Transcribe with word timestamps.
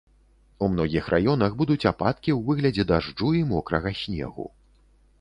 У 0.67 0.69
многіх 0.75 1.09
раёнах 1.15 1.51
будуць 1.61 1.87
ападкі 1.93 2.31
ў 2.33 2.39
выглядзе 2.49 2.89
дажджу 2.93 3.29
і 3.41 3.47
мокрага 3.55 3.89
снегу. 4.05 4.53